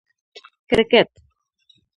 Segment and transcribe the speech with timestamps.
[0.67, 1.09] 🏏 کرکټ